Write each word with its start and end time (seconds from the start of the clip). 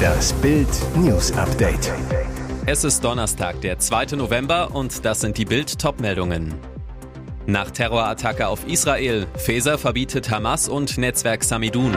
Das 0.00 0.32
Bild 0.34 0.68
News 0.96 1.32
Update. 1.32 1.92
Es 2.66 2.84
ist 2.84 3.02
Donnerstag, 3.04 3.60
der 3.60 3.78
2. 3.78 4.16
November 4.16 4.74
und 4.74 5.04
das 5.04 5.20
sind 5.20 5.38
die 5.38 5.44
Bild 5.44 5.78
Topmeldungen. 5.78 6.54
Nach 7.46 7.70
Terrorattacke 7.70 8.46
auf 8.46 8.66
Israel, 8.66 9.26
Feser 9.36 9.78
verbietet 9.78 10.30
Hamas 10.30 10.68
und 10.68 10.98
Netzwerk 10.98 11.42
Samidun. 11.42 11.94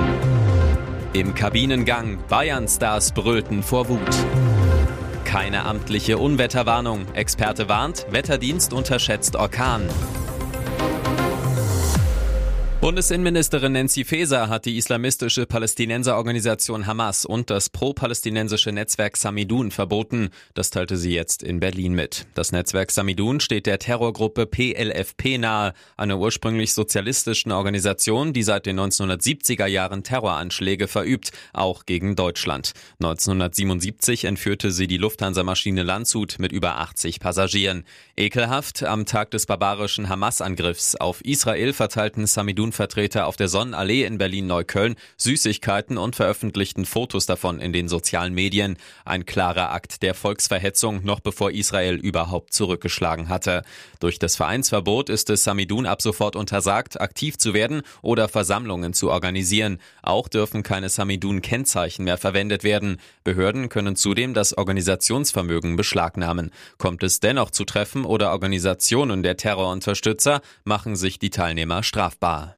Im 1.14 1.36
Kabinengang, 1.36 2.18
Bayern-Stars 2.28 3.12
brüllten 3.12 3.62
vor 3.62 3.88
Wut. 3.90 4.00
Keine 5.26 5.66
amtliche 5.66 6.18
Unwetterwarnung. 6.18 7.06
Experte 7.14 7.70
warnt, 7.70 8.08
Wetterdienst 8.10 8.74
unterschätzt 8.74 9.36
Orkan. 9.36 9.90
Bundesinnenministerin 12.84 13.72
Nancy 13.72 14.04
Faeser 14.04 14.50
hat 14.50 14.66
die 14.66 14.76
islamistische 14.76 15.46
Palästinenserorganisation 15.46 16.86
Hamas 16.86 17.24
und 17.24 17.50
das 17.50 17.70
pro-palästinensische 17.70 18.74
Netzwerk 18.74 19.16
Samidun 19.16 19.72
verboten. 19.72 20.32
Das 20.54 20.70
teilte 20.70 20.98
sie 20.98 21.14
jetzt 21.14 21.44
in 21.44 21.62
Berlin 21.62 21.94
mit. 21.94 22.26
Das 22.36 22.52
Netzwerk 22.52 22.92
Samidun 22.92 23.40
steht 23.40 23.68
der 23.68 23.80
Terrorgruppe 23.80 24.48
PLFP 24.48 25.38
nahe, 25.38 25.72
einer 25.96 26.20
ursprünglich 26.20 26.74
sozialistischen 26.74 27.54
Organisation, 27.54 28.34
die 28.34 28.44
seit 28.44 28.66
den 28.66 28.78
1970er 28.78 29.66
Jahren 29.66 30.04
Terroranschläge 30.04 30.90
verübt, 30.90 31.32
auch 31.54 31.86
gegen 31.86 32.18
Deutschland. 32.18 32.74
1977 33.00 34.26
entführte 34.26 34.72
sie 34.72 34.88
die 34.88 34.98
Lufthansa-Maschine 34.98 35.84
Landshut 35.84 36.38
mit 36.38 36.52
über 36.52 36.80
80 36.80 37.22
Passagieren. 37.22 37.86
Ekelhaft, 38.18 38.84
am 38.84 39.06
Tag 39.06 39.32
des 39.32 39.46
barbarischen 39.46 40.10
Hamas-Angriffs 40.10 40.98
auf 40.98 41.24
Israel 41.24 41.72
verteilten 41.72 42.28
Samidun 42.28 42.73
Vertreter 42.74 43.28
auf 43.28 43.38
der 43.38 43.48
Sonnenallee 43.48 44.04
in 44.04 44.18
Berlin-Neukölln 44.18 44.96
Süßigkeiten 45.18 45.98
und 45.98 46.16
veröffentlichten 46.16 46.86
Fotos 46.86 47.26
davon 47.26 47.60
in 47.60 47.72
den 47.72 47.88
sozialen 47.88 48.34
Medien. 48.34 48.78
Ein 49.06 49.26
klarer 49.26 49.72
Akt 49.72 50.04
der 50.04 50.14
Volksverhetzung, 50.14 51.04
noch 51.04 51.20
bevor 51.20 51.52
Israel 51.52 51.96
überhaupt 51.96 52.54
zurückgeschlagen 52.54 53.30
hatte. 53.30 53.64
Durch 54.00 54.20
das 54.20 54.36
Vereinsverbot 54.36 55.10
ist 55.10 55.30
es 55.30 55.44
Samidun 55.44 55.86
ab 55.86 56.02
sofort 56.02 56.36
untersagt, 56.36 57.00
aktiv 57.00 57.38
zu 57.38 57.54
werden 57.54 57.84
oder 58.02 58.28
Versammlungen 58.28 58.94
zu 58.94 59.10
organisieren. 59.12 59.80
Auch 60.02 60.28
dürfen 60.28 60.64
keine 60.64 60.90
Samidun-Kennzeichen 60.90 62.04
mehr 62.04 62.18
verwendet 62.18 62.64
werden. 62.64 62.98
Behörden 63.24 63.70
können 63.70 63.96
zudem 63.96 64.34
das 64.34 64.58
Organisationsvermögen 64.58 65.76
beschlagnahmen. 65.76 66.52
Kommt 66.78 67.04
es 67.04 67.20
dennoch 67.20 67.52
zu 67.52 67.66
Treffen 67.66 68.06
oder 68.06 68.32
Organisationen 68.32 69.24
der 69.24 69.38
Terrorunterstützer, 69.38 70.42
machen 70.64 70.96
sich 70.96 71.20
die 71.20 71.30
Teilnehmer 71.30 71.84
strafbar. 71.84 72.58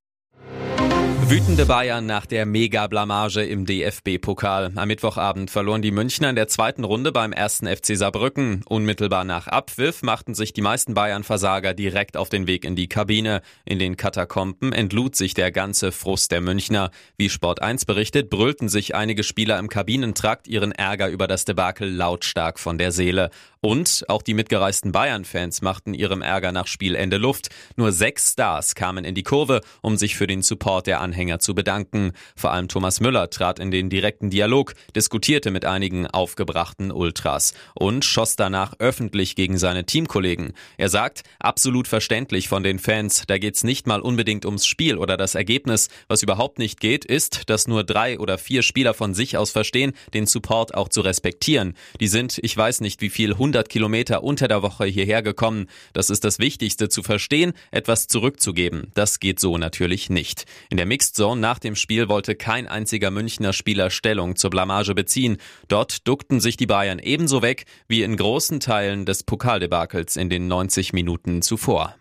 Wütende 1.27 1.65
Bayern 1.65 2.05
nach 2.05 2.27
der 2.27 2.45
Mega-Blamage 2.45 3.43
im 3.43 3.65
DFB-Pokal. 3.65 4.73
Am 4.75 4.87
Mittwochabend 4.87 5.49
verloren 5.49 5.81
die 5.81 5.89
Münchner 5.89 6.29
in 6.29 6.35
der 6.35 6.47
zweiten 6.47 6.83
Runde 6.83 7.11
beim 7.11 7.33
ersten 7.33 7.65
FC 7.65 7.97
Saarbrücken. 7.97 8.61
Unmittelbar 8.69 9.23
nach 9.23 9.47
Abpfiff 9.47 10.03
machten 10.03 10.35
sich 10.35 10.53
die 10.53 10.61
meisten 10.61 10.93
Bayern-Versager 10.93 11.73
direkt 11.73 12.15
auf 12.15 12.29
den 12.29 12.45
Weg 12.45 12.63
in 12.63 12.75
die 12.75 12.87
Kabine. 12.87 13.41
In 13.65 13.79
den 13.79 13.97
Katakomben 13.97 14.71
entlud 14.71 15.15
sich 15.15 15.33
der 15.33 15.51
ganze 15.51 15.91
Frust 15.91 16.31
der 16.31 16.41
Münchner. 16.41 16.91
Wie 17.17 17.31
Sport 17.31 17.59
1 17.59 17.85
berichtet, 17.85 18.29
brüllten 18.29 18.69
sich 18.69 18.93
einige 18.93 19.23
Spieler 19.23 19.57
im 19.57 19.67
Kabinentrakt 19.67 20.47
ihren 20.47 20.73
Ärger 20.73 21.09
über 21.09 21.25
das 21.25 21.43
Debakel 21.43 21.89
lautstark 21.91 22.59
von 22.59 22.77
der 22.77 22.91
Seele. 22.91 23.31
Und 23.61 24.05
auch 24.09 24.21
die 24.21 24.35
mitgereisten 24.35 24.91
Bayern-Fans 24.91 25.63
machten 25.63 25.95
ihrem 25.95 26.21
Ärger 26.21 26.51
nach 26.51 26.67
Spielende 26.67 27.17
Luft. 27.17 27.49
Nur 27.77 27.91
sechs 27.91 28.33
Stars 28.33 28.75
kamen 28.75 29.05
in 29.05 29.15
die 29.15 29.23
Kurve, 29.23 29.61
um 29.81 29.97
sich 29.97 30.15
für 30.15 30.27
den 30.27 30.43
Support 30.43 30.85
der 30.85 31.01
Anhänger 31.01 31.14
zu 31.39 31.55
bedanken. 31.55 32.11
Vor 32.35 32.51
allem 32.51 32.67
Thomas 32.67 32.99
Müller 32.99 33.29
trat 33.29 33.59
in 33.59 33.71
den 33.71 33.89
direkten 33.89 34.29
Dialog, 34.29 34.73
diskutierte 34.95 35.49
mit 35.51 35.65
einigen 35.65 36.07
aufgebrachten 36.07 36.91
Ultras 36.91 37.53
und 37.73 38.05
schoss 38.05 38.35
danach 38.35 38.73
öffentlich 38.79 39.35
gegen 39.35 39.57
seine 39.57 39.85
Teamkollegen. 39.85 40.53
Er 40.77 40.89
sagt, 40.89 41.23
absolut 41.39 41.87
verständlich 41.87 42.47
von 42.47 42.63
den 42.63 42.79
Fans, 42.79 43.23
da 43.27 43.37
geht's 43.37 43.63
nicht 43.63 43.87
mal 43.87 44.01
unbedingt 44.01 44.45
ums 44.45 44.65
Spiel 44.65 44.97
oder 44.97 45.17
das 45.17 45.35
Ergebnis. 45.35 45.89
Was 46.07 46.23
überhaupt 46.23 46.59
nicht 46.59 46.79
geht, 46.79 47.05
ist, 47.05 47.49
dass 47.49 47.67
nur 47.67 47.83
drei 47.83 48.19
oder 48.19 48.37
vier 48.37 48.61
Spieler 48.61 48.93
von 48.93 49.13
sich 49.13 49.37
aus 49.37 49.51
verstehen, 49.51 49.93
den 50.13 50.25
Support 50.25 50.75
auch 50.75 50.89
zu 50.89 51.01
respektieren. 51.01 51.75
Die 51.99 52.07
sind, 52.07 52.39
ich 52.41 52.55
weiß 52.55 52.81
nicht 52.81 53.01
wie 53.01 53.09
viel, 53.09 53.31
100 53.31 53.69
Kilometer 53.69 54.23
unter 54.23 54.47
der 54.47 54.61
Woche 54.61 54.85
hierher 54.85 55.21
gekommen. 55.21 55.67
Das 55.93 56.09
ist 56.09 56.23
das 56.23 56.39
Wichtigste 56.39 56.89
zu 56.89 57.03
verstehen, 57.03 57.53
etwas 57.71 58.07
zurückzugeben. 58.07 58.91
Das 58.93 59.19
geht 59.19 59.39
so 59.39 59.57
natürlich 59.57 60.09
nicht. 60.09 60.45
In 60.69 60.77
der 60.77 60.85
Mixed 61.05 61.17
Zone 61.17 61.39
nach 61.39 61.59
dem 61.59 61.75
Spiel 61.75 62.09
wollte 62.09 62.33
kein 62.33 62.67
einziger 62.67 63.11
Münchner 63.11 63.53
Spieler 63.53 63.91
Stellung 63.91 64.35
zur 64.35 64.49
Blamage 64.49 64.95
beziehen. 64.95 65.37
Dort 65.67 66.07
duckten 66.07 66.39
sich 66.39 66.57
die 66.57 66.65
Bayern 66.65 66.97
ebenso 66.97 67.43
weg 67.43 67.65
wie 67.87 68.01
in 68.01 68.17
großen 68.17 68.59
Teilen 68.59 69.05
des 69.05 69.21
Pokaldebakels 69.21 70.15
in 70.17 70.31
den 70.31 70.47
90 70.47 70.93
Minuten 70.93 71.43
zuvor. 71.43 71.95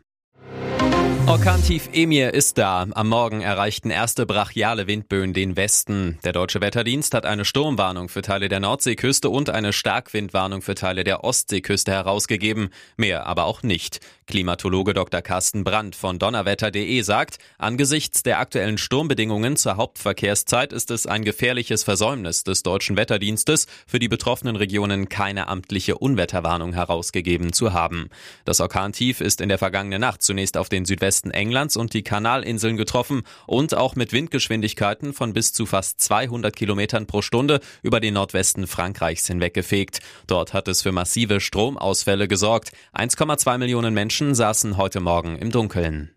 Orkantief 1.26 1.88
Emir 1.94 2.34
ist 2.34 2.58
da. 2.58 2.86
Am 2.92 3.08
Morgen 3.08 3.40
erreichten 3.40 3.88
erste 3.88 4.26
brachiale 4.26 4.86
Windböen 4.86 5.32
den 5.32 5.56
Westen. 5.56 6.18
Der 6.22 6.34
deutsche 6.34 6.60
Wetterdienst 6.60 7.14
hat 7.14 7.24
eine 7.24 7.46
Sturmwarnung 7.46 8.10
für 8.10 8.20
Teile 8.20 8.50
der 8.50 8.60
Nordseeküste 8.60 9.30
und 9.30 9.48
eine 9.48 9.72
Starkwindwarnung 9.72 10.60
für 10.60 10.74
Teile 10.74 11.02
der 11.02 11.24
Ostseeküste 11.24 11.92
herausgegeben. 11.92 12.68
Mehr 12.98 13.26
aber 13.26 13.44
auch 13.44 13.62
nicht. 13.62 14.00
Klimatologe 14.26 14.92
Dr. 14.92 15.22
Carsten 15.22 15.64
Brandt 15.64 15.96
von 15.96 16.18
donnerwetter.de 16.18 17.00
sagt, 17.00 17.38
angesichts 17.56 18.22
der 18.22 18.38
aktuellen 18.38 18.76
Sturmbedingungen 18.76 19.56
zur 19.56 19.76
Hauptverkehrszeit 19.76 20.74
ist 20.74 20.90
es 20.90 21.06
ein 21.06 21.24
gefährliches 21.24 21.84
Versäumnis 21.84 22.44
des 22.44 22.62
deutschen 22.62 22.96
Wetterdienstes, 22.96 23.66
für 23.86 23.98
die 23.98 24.08
betroffenen 24.08 24.56
Regionen 24.56 25.08
keine 25.08 25.48
amtliche 25.48 25.96
Unwetterwarnung 25.96 26.74
herausgegeben 26.74 27.54
zu 27.54 27.72
haben. 27.72 28.10
Das 28.44 28.60
Orkantief 28.60 29.22
ist 29.22 29.40
in 29.40 29.48
der 29.48 29.58
vergangenen 29.58 30.00
Nacht 30.00 30.22
zunächst 30.22 30.56
auf 30.56 30.68
den 30.68 30.84
Südwesten 30.84 31.13
Südwesten 31.14 31.30
Englands 31.30 31.76
und 31.76 31.94
die 31.94 32.02
Kanalinseln 32.02 32.76
getroffen 32.76 33.22
und 33.46 33.74
auch 33.74 33.94
mit 33.94 34.12
Windgeschwindigkeiten 34.12 35.12
von 35.12 35.32
bis 35.32 35.52
zu 35.52 35.64
fast 35.64 36.00
200 36.00 36.56
Kilometern 36.56 37.06
pro 37.06 37.22
Stunde 37.22 37.60
über 37.82 38.00
den 38.00 38.14
Nordwesten 38.14 38.66
Frankreichs 38.66 39.28
hinweggefegt. 39.28 40.00
Dort 40.26 40.52
hat 40.52 40.66
es 40.66 40.82
für 40.82 40.90
massive 40.90 41.40
Stromausfälle 41.40 42.26
gesorgt. 42.26 42.72
1,2 42.94 43.58
Millionen 43.58 43.94
Menschen 43.94 44.34
saßen 44.34 44.76
heute 44.76 44.98
Morgen 44.98 45.36
im 45.36 45.52
Dunkeln. 45.52 46.13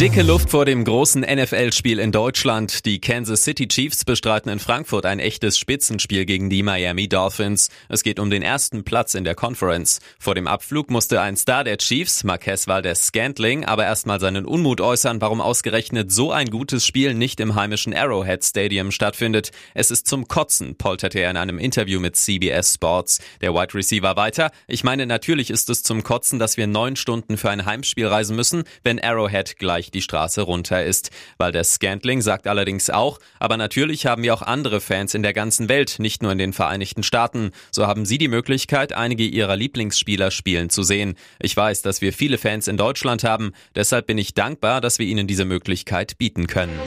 Dicke 0.00 0.22
Luft 0.22 0.50
vor 0.50 0.64
dem 0.64 0.84
großen 0.84 1.20
NFL-Spiel 1.22 2.00
in 2.00 2.10
Deutschland. 2.10 2.84
Die 2.84 3.00
Kansas 3.00 3.44
City 3.44 3.68
Chiefs 3.68 4.04
bestreiten 4.04 4.50
in 4.50 4.58
Frankfurt 4.58 5.06
ein 5.06 5.20
echtes 5.20 5.56
Spitzenspiel 5.56 6.26
gegen 6.26 6.50
die 6.50 6.64
Miami 6.64 7.08
Dolphins. 7.08 7.70
Es 7.88 8.02
geht 8.02 8.18
um 8.18 8.28
den 8.28 8.42
ersten 8.42 8.82
Platz 8.82 9.14
in 9.14 9.22
der 9.22 9.36
Conference. 9.36 10.00
Vor 10.18 10.34
dem 10.34 10.48
Abflug 10.48 10.90
musste 10.90 11.20
ein 11.20 11.36
Star 11.36 11.62
der 11.62 11.78
Chiefs, 11.78 12.24
Marquez 12.24 12.66
Valdez 12.66 13.06
Scantling, 13.06 13.64
aber 13.64 13.84
erstmal 13.84 14.18
seinen 14.18 14.46
Unmut 14.46 14.80
äußern, 14.80 15.20
warum 15.20 15.40
ausgerechnet 15.40 16.10
so 16.10 16.32
ein 16.32 16.50
gutes 16.50 16.84
Spiel 16.84 17.14
nicht 17.14 17.38
im 17.38 17.54
heimischen 17.54 17.94
Arrowhead 17.94 18.44
Stadium 18.44 18.90
stattfindet. 18.90 19.52
Es 19.74 19.92
ist 19.92 20.08
zum 20.08 20.26
Kotzen, 20.26 20.74
polterte 20.74 21.20
er 21.20 21.30
in 21.30 21.36
einem 21.36 21.60
Interview 21.60 22.00
mit 22.00 22.16
CBS 22.16 22.74
Sports. 22.74 23.20
Der 23.40 23.54
Wide 23.54 23.74
Receiver 23.74 24.16
weiter. 24.16 24.50
Ich 24.66 24.82
meine, 24.82 25.06
natürlich 25.06 25.50
ist 25.50 25.70
es 25.70 25.84
zum 25.84 26.02
Kotzen, 26.02 26.40
dass 26.40 26.56
wir 26.56 26.66
neun 26.66 26.96
Stunden 26.96 27.36
für 27.36 27.50
ein 27.50 27.64
Heimspiel 27.64 28.08
reisen 28.08 28.34
müssen, 28.34 28.64
wenn 28.82 28.98
Arrowhead 28.98 29.56
gleich 29.56 29.83
gleich 29.84 29.90
die 29.90 30.02
Straße 30.02 30.42
runter 30.42 30.84
ist. 30.84 31.10
Weil 31.38 31.52
der 31.52 31.64
Scantling 31.64 32.22
sagt 32.22 32.46
allerdings 32.46 32.90
auch, 32.90 33.18
aber 33.38 33.56
natürlich 33.56 34.06
haben 34.06 34.22
wir 34.22 34.34
auch 34.34 34.42
andere 34.42 34.80
Fans 34.80 35.14
in 35.14 35.22
der 35.22 35.32
ganzen 35.32 35.68
Welt, 35.68 35.96
nicht 35.98 36.22
nur 36.22 36.32
in 36.32 36.38
den 36.38 36.52
Vereinigten 36.52 37.02
Staaten. 37.02 37.50
So 37.70 37.86
haben 37.86 38.06
sie 38.06 38.18
die 38.18 38.28
Möglichkeit, 38.28 38.92
einige 38.92 39.24
ihrer 39.24 39.56
Lieblingsspieler 39.56 40.30
spielen 40.30 40.70
zu 40.70 40.82
sehen. 40.82 41.14
Ich 41.40 41.56
weiß, 41.56 41.82
dass 41.82 42.00
wir 42.00 42.12
viele 42.12 42.38
Fans 42.38 42.68
in 42.68 42.76
Deutschland 42.76 43.24
haben, 43.24 43.52
deshalb 43.74 44.06
bin 44.06 44.18
ich 44.18 44.34
dankbar, 44.34 44.80
dass 44.80 44.98
wir 44.98 45.06
ihnen 45.06 45.26
diese 45.26 45.44
Möglichkeit 45.44 46.18
bieten 46.18 46.46
können. 46.46 46.78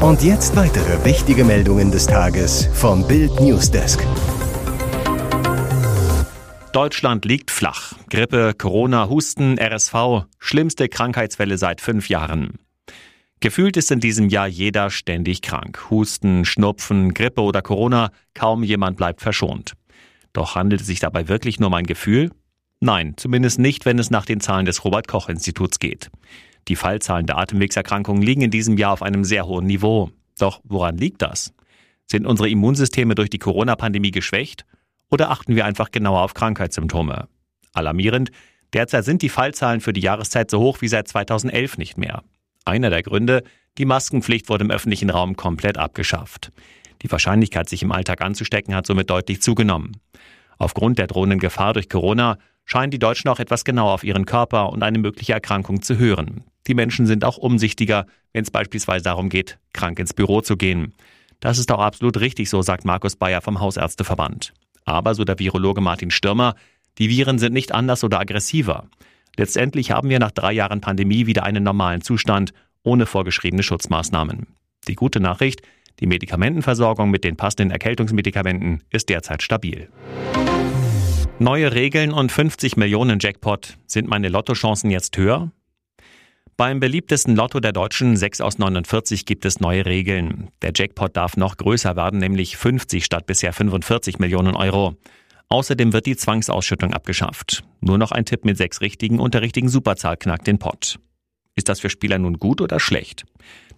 Und 0.00 0.22
jetzt 0.22 0.56
weitere 0.56 1.04
wichtige 1.04 1.44
Meldungen 1.44 1.92
des 1.92 2.06
Tages 2.06 2.68
vom 2.74 3.06
Bild 3.06 3.40
Newsdesk. 3.40 4.04
Deutschland 6.72 7.26
liegt 7.26 7.50
flach. 7.50 7.92
Grippe, 8.08 8.54
Corona, 8.56 9.10
Husten, 9.10 9.58
RSV, 9.58 10.24
schlimmste 10.38 10.88
Krankheitswelle 10.88 11.58
seit 11.58 11.82
fünf 11.82 12.08
Jahren. 12.08 12.54
Gefühlt 13.40 13.76
ist 13.76 13.90
in 13.90 14.00
diesem 14.00 14.30
Jahr 14.30 14.46
jeder 14.46 14.88
ständig 14.88 15.42
krank. 15.42 15.90
Husten, 15.90 16.46
Schnupfen, 16.46 17.12
Grippe 17.12 17.42
oder 17.42 17.60
Corona, 17.60 18.10
kaum 18.32 18.62
jemand 18.62 18.96
bleibt 18.96 19.20
verschont. 19.20 19.74
Doch 20.32 20.54
handelt 20.54 20.80
es 20.80 20.86
sich 20.86 20.98
dabei 20.98 21.28
wirklich 21.28 21.60
nur 21.60 21.66
um 21.66 21.74
ein 21.74 21.84
Gefühl? 21.84 22.30
Nein, 22.80 23.14
zumindest 23.18 23.58
nicht, 23.58 23.84
wenn 23.84 23.98
es 23.98 24.10
nach 24.10 24.24
den 24.24 24.40
Zahlen 24.40 24.64
des 24.64 24.82
Robert 24.82 25.08
Koch 25.08 25.28
Instituts 25.28 25.78
geht. 25.78 26.10
Die 26.68 26.76
Fallzahlen 26.76 27.26
der 27.26 27.36
Atemwegserkrankungen 27.36 28.22
liegen 28.22 28.40
in 28.40 28.50
diesem 28.50 28.78
Jahr 28.78 28.92
auf 28.92 29.02
einem 29.02 29.24
sehr 29.24 29.46
hohen 29.46 29.66
Niveau. 29.66 30.10
Doch 30.38 30.62
woran 30.64 30.96
liegt 30.96 31.20
das? 31.20 31.52
Sind 32.06 32.26
unsere 32.26 32.48
Immunsysteme 32.48 33.14
durch 33.14 33.28
die 33.28 33.38
Corona-Pandemie 33.38 34.10
geschwächt? 34.10 34.64
Oder 35.12 35.30
achten 35.30 35.54
wir 35.54 35.66
einfach 35.66 35.90
genauer 35.90 36.22
auf 36.22 36.32
Krankheitssymptome? 36.32 37.28
Alarmierend, 37.74 38.30
derzeit 38.72 39.04
sind 39.04 39.20
die 39.20 39.28
Fallzahlen 39.28 39.82
für 39.82 39.92
die 39.92 40.00
Jahreszeit 40.00 40.50
so 40.50 40.58
hoch 40.58 40.80
wie 40.80 40.88
seit 40.88 41.06
2011 41.06 41.76
nicht 41.76 41.98
mehr. 41.98 42.22
Einer 42.64 42.88
der 42.88 43.02
Gründe, 43.02 43.44
Die 43.78 43.84
Maskenpflicht 43.86 44.50
wurde 44.50 44.64
im 44.64 44.70
öffentlichen 44.70 45.08
Raum 45.08 45.34
komplett 45.34 45.78
abgeschafft. 45.78 46.50
Die 47.00 47.10
Wahrscheinlichkeit, 47.10 47.70
sich 47.70 47.82
im 47.82 47.90
Alltag 47.90 48.20
anzustecken, 48.20 48.74
hat 48.74 48.86
somit 48.86 49.08
deutlich 49.08 49.40
zugenommen. 49.40 49.96
Aufgrund 50.58 50.98
der 50.98 51.06
drohenden 51.06 51.38
Gefahr 51.38 51.72
durch 51.72 51.88
Corona 51.88 52.36
scheinen 52.66 52.90
die 52.90 52.98
Deutschen 52.98 53.30
auch 53.30 53.38
etwas 53.38 53.64
genauer 53.64 53.92
auf 53.92 54.04
ihren 54.04 54.26
Körper 54.26 54.70
und 54.70 54.82
eine 54.82 54.98
mögliche 54.98 55.32
Erkrankung 55.32 55.80
zu 55.80 55.96
hören. 55.96 56.44
Die 56.66 56.74
Menschen 56.74 57.06
sind 57.06 57.24
auch 57.24 57.38
umsichtiger, 57.38 58.04
wenn 58.34 58.42
es 58.42 58.50
beispielsweise 58.50 59.04
darum 59.04 59.30
geht, 59.30 59.58
krank 59.72 59.98
ins 59.98 60.12
Büro 60.12 60.42
zu 60.42 60.58
gehen. 60.58 60.94
Das 61.40 61.58
ist 61.58 61.72
auch 61.72 61.80
absolut 61.80 62.20
richtig, 62.20 62.50
so 62.50 62.60
sagt 62.60 62.84
Markus 62.84 63.16
Bayer 63.16 63.40
vom 63.40 63.58
Hausärzteverband. 63.58 64.52
Aber, 64.84 65.14
so 65.14 65.24
der 65.24 65.38
Virologe 65.38 65.80
Martin 65.80 66.10
Stürmer, 66.10 66.54
die 66.98 67.08
Viren 67.08 67.38
sind 67.38 67.52
nicht 67.52 67.72
anders 67.72 68.04
oder 68.04 68.20
aggressiver. 68.20 68.88
Letztendlich 69.36 69.90
haben 69.90 70.10
wir 70.10 70.18
nach 70.18 70.30
drei 70.30 70.52
Jahren 70.52 70.80
Pandemie 70.80 71.26
wieder 71.26 71.44
einen 71.44 71.64
normalen 71.64 72.02
Zustand 72.02 72.52
ohne 72.82 73.06
vorgeschriebene 73.06 73.62
Schutzmaßnahmen. 73.62 74.48
Die 74.88 74.94
gute 74.94 75.20
Nachricht, 75.20 75.62
die 76.00 76.06
Medikamentenversorgung 76.06 77.10
mit 77.10 77.24
den 77.24 77.36
passenden 77.36 77.70
Erkältungsmedikamenten 77.70 78.82
ist 78.90 79.08
derzeit 79.08 79.42
stabil. 79.42 79.88
Neue 81.38 81.72
Regeln 81.72 82.12
und 82.12 82.30
50 82.30 82.76
Millionen 82.76 83.18
Jackpot. 83.20 83.78
Sind 83.86 84.08
meine 84.08 84.28
Lottochancen 84.28 84.90
jetzt 84.90 85.16
höher? 85.16 85.50
Beim 86.62 86.78
beliebtesten 86.78 87.34
Lotto 87.34 87.58
der 87.58 87.72
Deutschen 87.72 88.16
6 88.16 88.40
aus 88.40 88.56
49 88.56 89.26
gibt 89.26 89.44
es 89.46 89.58
neue 89.58 89.84
Regeln. 89.84 90.48
Der 90.62 90.70
Jackpot 90.72 91.16
darf 91.16 91.36
noch 91.36 91.56
größer 91.56 91.96
werden, 91.96 92.20
nämlich 92.20 92.56
50 92.56 93.04
statt 93.04 93.26
bisher 93.26 93.52
45 93.52 94.20
Millionen 94.20 94.54
Euro. 94.54 94.94
Außerdem 95.48 95.92
wird 95.92 96.06
die 96.06 96.14
Zwangsausschüttung 96.14 96.94
abgeschafft. 96.94 97.64
Nur 97.80 97.98
noch 97.98 98.12
ein 98.12 98.26
Tipp 98.26 98.44
mit 98.44 98.58
sechs 98.58 98.80
richtigen 98.80 99.18
und 99.18 99.34
der 99.34 99.42
richtigen 99.42 99.68
Superzahl 99.68 100.16
knackt 100.16 100.46
den 100.46 100.60
Pott. 100.60 101.00
Ist 101.56 101.68
das 101.68 101.80
für 101.80 101.90
Spieler 101.90 102.18
nun 102.18 102.38
gut 102.38 102.60
oder 102.60 102.78
schlecht? 102.78 103.24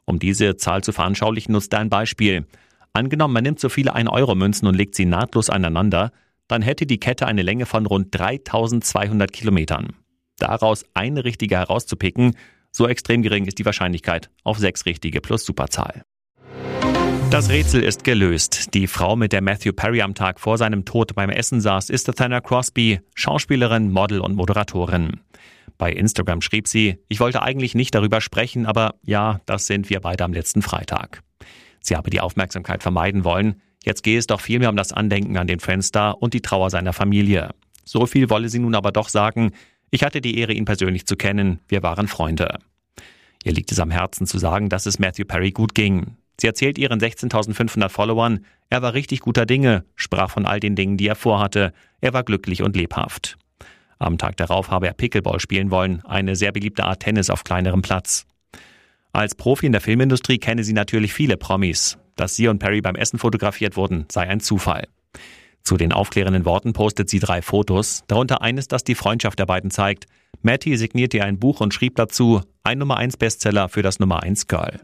Um 0.05 0.19
diese 0.19 0.55
Zahl 0.55 0.83
zu 0.83 0.91
veranschaulichen, 0.91 1.51
nutzt 1.51 1.73
er 1.73 1.79
ein 1.79 1.89
Beispiel. 1.89 2.45
Angenommen, 2.93 3.33
man 3.33 3.43
nimmt 3.43 3.59
so 3.59 3.69
viele 3.69 3.95
1-Euro-Münzen 3.95 4.67
und 4.67 4.75
legt 4.75 4.93
sie 4.93 5.05
nahtlos 5.05 5.49
aneinander, 5.49 6.11
dann 6.47 6.61
hätte 6.61 6.85
die 6.85 6.99
Kette 6.99 7.27
eine 7.27 7.41
Länge 7.41 7.65
von 7.65 7.85
rund 7.85 8.07
3200 8.17 9.31
Kilometern. 9.31 9.95
Daraus 10.37 10.85
eine 10.93 11.23
richtige 11.23 11.57
herauszupicken, 11.57 12.35
so 12.71 12.87
extrem 12.87 13.21
gering 13.21 13.45
ist 13.45 13.57
die 13.57 13.65
Wahrscheinlichkeit 13.65 14.29
auf 14.43 14.59
sechs 14.59 14.85
richtige 14.85 15.21
plus 15.21 15.45
Superzahl. 15.45 16.03
Das 17.31 17.49
Rätsel 17.49 17.83
ist 17.83 18.03
gelöst. 18.03 18.73
Die 18.73 18.87
Frau, 18.87 19.15
mit 19.15 19.33
der 19.33 19.41
Matthew 19.41 19.73
Perry 19.73 20.01
am 20.01 20.13
Tag 20.13 20.39
vor 20.39 20.57
seinem 20.57 20.85
Tod 20.85 21.15
beim 21.15 21.29
Essen 21.29 21.59
saß, 21.59 21.89
ist 21.89 22.07
Athena 22.07 22.39
Crosby, 22.39 22.99
Schauspielerin, 23.15 23.91
Model 23.91 24.19
und 24.19 24.35
Moderatorin. 24.35 25.21
Bei 25.77 25.91
Instagram 25.91 26.41
schrieb 26.41 26.67
sie, 26.67 26.97
ich 27.09 27.19
wollte 27.19 27.41
eigentlich 27.41 27.75
nicht 27.75 27.95
darüber 27.95 28.21
sprechen, 28.21 28.65
aber 28.65 28.95
ja, 29.03 29.41
das 29.45 29.67
sind 29.67 29.89
wir 29.89 29.99
beide 29.99 30.23
am 30.23 30.33
letzten 30.33 30.61
Freitag. 30.61 31.23
Sie 31.81 31.95
habe 31.95 32.09
die 32.09 32.21
Aufmerksamkeit 32.21 32.83
vermeiden 32.83 33.23
wollen. 33.23 33.61
Jetzt 33.85 34.01
gehe 34.01 34.17
es 34.17 34.25
doch 34.25 34.41
vielmehr 34.41 34.69
um 34.69 34.75
das 34.75 34.91
Andenken 34.91 35.37
an 35.37 35.45
den 35.45 35.59
Fanstar 35.59 36.21
und 36.21 36.33
die 36.33 36.41
Trauer 36.41 36.71
seiner 36.71 36.91
Familie. 36.91 37.51
So 37.83 38.07
viel 38.07 38.31
wolle 38.31 38.49
sie 38.49 38.57
nun 38.57 38.73
aber 38.73 38.91
doch 38.91 39.09
sagen. 39.09 39.51
Ich 39.91 40.03
hatte 40.03 40.21
die 40.21 40.39
Ehre, 40.39 40.53
ihn 40.53 40.65
persönlich 40.65 41.05
zu 41.05 41.15
kennen. 41.15 41.59
Wir 41.67 41.83
waren 41.83 42.07
Freunde. 42.07 42.57
Ihr 43.43 43.53
liegt 43.53 43.71
es 43.71 43.79
am 43.79 43.91
Herzen 43.91 44.25
zu 44.25 44.39
sagen, 44.39 44.69
dass 44.69 44.87
es 44.87 44.97
Matthew 44.97 45.25
Perry 45.25 45.51
gut 45.51 45.75
ging. 45.75 46.17
Sie 46.41 46.47
erzählt 46.47 46.79
ihren 46.79 46.99
16.500 46.99 47.89
Followern, 47.89 48.43
er 48.69 48.81
war 48.81 48.95
richtig 48.95 49.19
guter 49.19 49.45
Dinge, 49.45 49.85
sprach 49.95 50.31
von 50.31 50.47
all 50.47 50.59
den 50.59 50.75
Dingen, 50.75 50.97
die 50.97 51.07
er 51.07 51.15
vorhatte. 51.15 51.71
Er 52.01 52.13
war 52.13 52.23
glücklich 52.23 52.63
und 52.63 52.75
lebhaft. 52.75 53.37
Am 53.99 54.17
Tag 54.17 54.35
darauf 54.37 54.71
habe 54.71 54.87
er 54.87 54.93
Pickleball 54.93 55.39
spielen 55.39 55.69
wollen, 55.69 56.03
eine 56.05 56.35
sehr 56.35 56.51
beliebte 56.51 56.83
Art 56.83 57.01
Tennis 57.01 57.29
auf 57.29 57.43
kleinerem 57.43 57.83
Platz. 57.83 58.25
Als 59.13 59.35
Profi 59.35 59.67
in 59.67 59.71
der 59.71 59.79
Filmindustrie 59.79 60.39
kenne 60.39 60.63
sie 60.63 60.73
natürlich 60.73 61.13
viele 61.13 61.37
Promis. 61.37 61.97
Dass 62.15 62.35
sie 62.35 62.47
und 62.47 62.59
Perry 62.59 62.81
beim 62.81 62.95
Essen 62.95 63.19
fotografiert 63.19 63.75
wurden, 63.77 64.05
sei 64.11 64.27
ein 64.27 64.39
Zufall. 64.39 64.87
Zu 65.63 65.77
den 65.77 65.91
aufklärenden 65.91 66.45
Worten 66.45 66.73
postet 66.73 67.09
sie 67.09 67.19
drei 67.19 67.41
Fotos, 67.41 68.03
darunter 68.07 68.41
eines, 68.41 68.67
das 68.67 68.83
die 68.83 68.95
Freundschaft 68.95 69.39
der 69.39 69.47
beiden 69.47 69.71
zeigt. 69.71 70.05
Matty 70.41 70.77
signierte 70.77 71.17
ihr 71.17 71.25
ein 71.25 71.39
Buch 71.39 71.59
und 71.59 71.73
schrieb 71.73 71.95
dazu, 71.95 72.41
ein 72.63 72.77
Nummer 72.77 72.97
1 72.97 73.17
Bestseller 73.17 73.67
für 73.67 73.81
das 73.81 73.99
Nummer 73.99 74.21
1 74.21 74.47
Girl. 74.47 74.79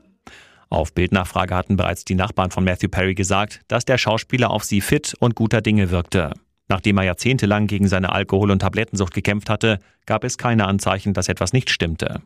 Auf 0.70 0.94
Bildnachfrage 0.94 1.54
hatten 1.54 1.76
bereits 1.76 2.06
die 2.06 2.16
Nachbarn 2.16 2.50
von 2.50 2.64
Matthew 2.64 2.88
Perry 2.90 3.14
gesagt, 3.14 3.62
dass 3.68 3.86
der 3.86 3.98
Schauspieler 3.98 4.50
auf 4.50 4.64
sie 4.64 4.82
fit 4.82 5.14
und 5.20 5.36
guter 5.36 5.62
Dinge 5.62 5.92
wirkte. 5.92 6.32
Nachdem 6.70 6.98
er 6.98 7.04
jahrzehntelang 7.04 7.68
gegen 7.68 7.90
seine 7.90 8.14
Alkohol- 8.14 8.52
und 8.52 8.60
Tablettensucht 8.60 9.14
gekämpft 9.14 9.50
hatte, 9.50 9.80
gab 10.06 10.24
es 10.24 10.38
keine 10.38 10.68
Anzeichen, 10.68 11.14
dass 11.14 11.28
etwas 11.28 11.52
nicht 11.52 11.70
stimmte. 11.70 12.22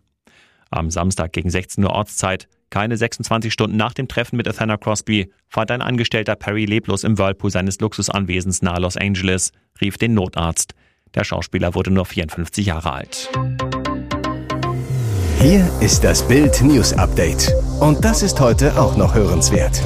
Am 0.69 0.91
Samstag 0.91 1.33
gegen 1.33 1.49
16 1.49 1.83
Uhr 1.83 1.89
Ortszeit, 1.89 2.47
keine 2.69 2.97
26 2.97 3.51
Stunden 3.51 3.77
nach 3.77 3.93
dem 3.93 4.07
Treffen 4.07 4.37
mit 4.37 4.47
Athena 4.47 4.77
Crosby, 4.77 5.31
fand 5.47 5.71
ein 5.71 5.81
Angestellter 5.81 6.35
Perry 6.35 6.65
leblos 6.65 7.03
im 7.03 7.17
Whirlpool 7.17 7.51
seines 7.51 7.79
Luxusanwesens 7.79 8.61
nahe 8.61 8.79
Los 8.79 8.97
Angeles, 8.97 9.51
rief 9.81 9.97
den 9.97 10.13
Notarzt. 10.13 10.73
Der 11.13 11.23
Schauspieler 11.23 11.75
wurde 11.75 11.91
nur 11.91 12.05
54 12.05 12.65
Jahre 12.65 12.91
alt. 12.91 13.29
Hier 15.41 15.69
ist 15.79 16.03
das 16.03 16.27
Bild 16.27 16.61
News 16.61 16.93
Update. 16.93 17.53
Und 17.79 18.03
das 18.03 18.23
ist 18.23 18.39
heute 18.39 18.79
auch 18.79 18.97
noch 18.97 19.13
hörenswert. 19.13 19.81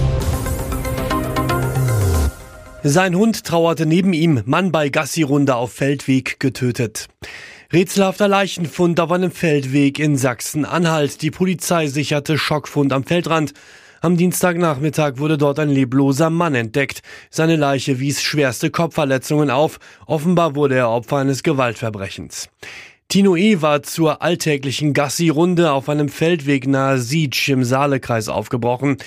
Sein 2.81 3.13
Hund 3.13 3.43
trauerte 3.43 3.85
neben 3.85 4.13
ihm, 4.13 4.41
Mann 4.45 4.71
bei 4.71 4.87
Gassi-Runde 4.87 5.55
auf 5.55 5.73
Feldweg 5.73 6.39
getötet. 6.39 7.07
Rätselhafter 7.71 8.27
Leichenfund 8.27 8.99
auf 8.99 9.11
einem 9.11 9.29
Feldweg 9.29 9.99
in 9.99 10.17
Sachsen-Anhalt. 10.17 11.21
Die 11.21 11.29
Polizei 11.29 11.85
sicherte 11.85 12.39
Schockfund 12.39 12.91
am 12.91 13.03
Feldrand. 13.03 13.53
Am 14.01 14.17
Dienstagnachmittag 14.17 15.19
wurde 15.19 15.37
dort 15.37 15.59
ein 15.59 15.69
lebloser 15.69 16.31
Mann 16.31 16.55
entdeckt. 16.55 17.03
Seine 17.29 17.57
Leiche 17.57 17.99
wies 17.99 18.23
schwerste 18.23 18.71
Kopfverletzungen 18.71 19.51
auf. 19.51 19.79
Offenbar 20.07 20.55
wurde 20.55 20.77
er 20.77 20.89
Opfer 20.89 21.17
eines 21.17 21.43
Gewaltverbrechens. 21.43 22.49
Tino 23.07 23.35
E. 23.35 23.61
war 23.61 23.83
zur 23.83 24.23
alltäglichen 24.23 24.93
Gassi-Runde 24.93 25.71
auf 25.71 25.89
einem 25.89 26.09
Feldweg 26.09 26.67
nahe 26.67 26.97
Sietsch 26.97 27.49
im 27.49 27.63
Saalekreis 27.63 28.29
aufgebrochen. 28.29 28.97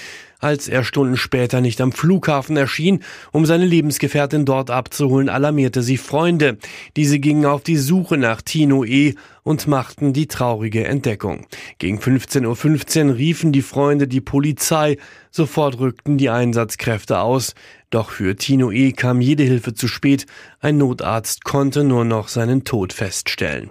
Als 0.43 0.67
er 0.67 0.83
Stunden 0.83 1.17
später 1.17 1.61
nicht 1.61 1.81
am 1.81 1.93
Flughafen 1.93 2.57
erschien, 2.57 3.05
um 3.31 3.47
seine 3.47 3.65
Lebensgefährtin 3.65 4.45
dort 4.45 4.73
abzuholen, 4.73 5.29
alarmierte 5.29 5.83
sie 5.83 5.97
Freunde. 5.97 6.59
Diese 6.97 7.21
gingen 7.21 7.47
auf 7.47 7.63
die 7.63 7.77
Suche 7.77 8.17
nach 8.17 8.43
Tino 8.43 8.85
E. 8.85 9.15
und 9.45 9.69
machten 9.69 10.13
die 10.13 10.27
traurige 10.27 10.85
Entdeckung. 10.85 11.47
Gegen 11.79 12.01
15.15 12.01 13.07
Uhr 13.07 13.17
riefen 13.17 13.53
die 13.53 13.63
Freunde 13.63 14.09
die 14.09 14.21
Polizei. 14.21 14.97
Sofort 15.31 15.79
rückten 15.79 16.19
die 16.19 16.29
Einsatzkräfte 16.29 17.21
aus. 17.21 17.55
Doch 17.91 18.11
für 18.11 18.35
Tino 18.35 18.73
E. 18.73 18.91
kam 18.91 19.21
jede 19.21 19.45
Hilfe 19.45 19.75
zu 19.75 19.87
spät. 19.87 20.27
Ein 20.59 20.77
Notarzt 20.77 21.45
konnte 21.45 21.85
nur 21.85 22.05
noch 22.05 22.27
seinen 22.27 22.65
Tod 22.65 22.93
feststellen. 22.93 23.71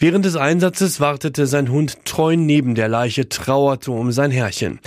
Während 0.00 0.24
des 0.24 0.36
Einsatzes 0.36 1.00
wartete 1.00 1.48
sein 1.48 1.72
Hund 1.72 2.04
treu 2.04 2.36
neben 2.36 2.76
der 2.76 2.86
Leiche, 2.86 3.28
trauerte 3.28 3.90
um 3.90 4.12
sein 4.12 4.30
Herrchen. 4.30 4.78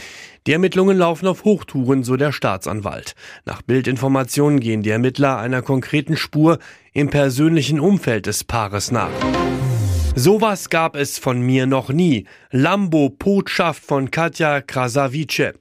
Die 0.48 0.54
Ermittlungen 0.54 0.98
laufen 0.98 1.28
auf 1.28 1.44
Hochtouren, 1.44 2.06
so 2.06 2.16
der 2.16 2.32
Staatsanwalt. 2.32 3.14
Nach 3.44 3.62
Bildinformationen 3.62 4.62
gehen 4.62 4.84
die 4.84 4.90
Ermittler 4.90 5.38
einer 5.38 5.62
konkreten 5.62 6.16
Spur 6.16 6.60
im 6.94 7.10
persönlichen 7.10 7.82
Umfeld 7.82 8.26
des 8.26 8.46
Paares 8.46 8.92
nach. 8.92 9.12
Sowas 10.16 10.70
gab 10.70 10.98
es 10.98 11.18
von 11.18 11.42
mir 11.42 11.66
noch 11.66 11.90
nie. 11.90 12.26
Lambo 12.52 13.10
Botschaft 13.10 13.84
von 13.84 14.12
Katja 14.12 14.60
Krasavice. 14.60 15.54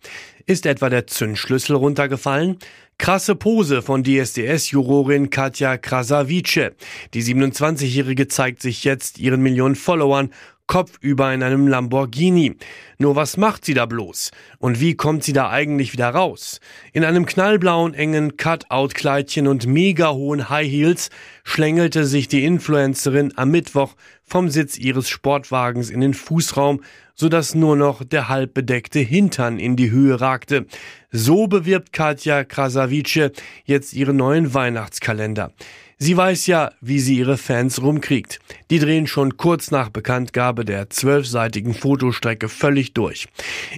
Ist 0.44 0.66
etwa 0.66 0.90
der 0.90 1.06
Zündschlüssel 1.06 1.76
runtergefallen? 1.76 2.58
Krasse 2.98 3.36
Pose 3.36 3.80
von 3.80 4.02
DSDS-Jurorin 4.02 5.30
Katja 5.30 5.78
Krasavice. 5.78 6.72
Die 7.14 7.22
27-Jährige 7.22 8.26
zeigt 8.26 8.60
sich 8.60 8.82
jetzt 8.82 9.18
ihren 9.20 9.40
Millionen 9.40 9.76
Followern 9.76 10.30
kopfüber 10.70 11.34
in 11.34 11.42
einem 11.42 11.66
Lamborghini. 11.66 12.54
Nur 12.98 13.16
was 13.16 13.36
macht 13.36 13.64
sie 13.64 13.74
da 13.74 13.86
bloß? 13.86 14.30
Und 14.60 14.80
wie 14.80 14.94
kommt 14.94 15.24
sie 15.24 15.32
da 15.32 15.50
eigentlich 15.50 15.92
wieder 15.92 16.10
raus? 16.10 16.60
In 16.92 17.02
einem 17.02 17.26
knallblauen, 17.26 17.92
engen 17.92 18.36
Cut-Out-Kleidchen 18.36 19.48
und 19.48 19.66
mega 19.66 20.12
hohen 20.12 20.48
High 20.48 20.70
Heels 20.70 21.10
schlängelte 21.42 22.04
sich 22.04 22.28
die 22.28 22.44
Influencerin 22.44 23.32
am 23.36 23.50
Mittwoch 23.50 23.96
vom 24.22 24.48
Sitz 24.48 24.78
ihres 24.78 25.08
Sportwagens 25.08 25.90
in 25.90 26.02
den 26.02 26.14
Fußraum, 26.14 26.82
sodass 27.16 27.56
nur 27.56 27.74
noch 27.74 28.04
der 28.04 28.28
halb 28.28 28.54
bedeckte 28.54 29.00
Hintern 29.00 29.58
in 29.58 29.74
die 29.74 29.90
Höhe 29.90 30.20
ragte. 30.20 30.66
So 31.10 31.48
bewirbt 31.48 31.92
Katja 31.92 32.44
Krasavice 32.44 33.32
jetzt 33.64 33.92
ihren 33.92 34.18
neuen 34.18 34.54
Weihnachtskalender. 34.54 35.52
Sie 36.02 36.16
weiß 36.16 36.46
ja, 36.46 36.72
wie 36.80 36.98
sie 36.98 37.18
ihre 37.18 37.36
Fans 37.36 37.82
rumkriegt. 37.82 38.40
Die 38.70 38.78
drehen 38.78 39.06
schon 39.06 39.36
kurz 39.36 39.70
nach 39.70 39.90
Bekanntgabe 39.90 40.64
der 40.64 40.88
zwölfseitigen 40.88 41.74
Fotostrecke 41.74 42.48
völlig 42.48 42.94
durch. 42.94 43.28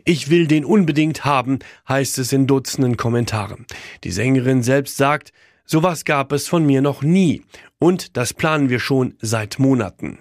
Ich 0.05 0.31
will 0.31 0.47
den 0.47 0.65
unbedingt 0.65 1.25
haben, 1.25 1.59
heißt 1.89 2.19
es 2.21 2.33
in 2.33 2.47
Dutzenden 2.47 2.97
Kommentaren. 2.97 3.67
Die 4.05 4.13
Sängerin 4.13 4.63
selbst 4.63 4.97
sagt, 4.97 5.33
sowas 5.65 6.05
gab 6.05 6.31
es 6.31 6.47
von 6.47 6.65
mir 6.65 6.81
noch 6.81 7.03
nie. 7.03 7.43
Und 7.81 8.17
das 8.17 8.33
planen 8.33 8.69
wir 8.69 8.79
schon 8.79 9.15
seit 9.21 9.59
Monaten. 9.59 10.21